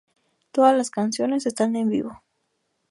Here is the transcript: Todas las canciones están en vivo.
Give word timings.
Todas 0.51 0.75
las 0.75 0.89
canciones 0.89 1.45
están 1.45 1.75
en 1.75 1.87
vivo. 1.87 2.23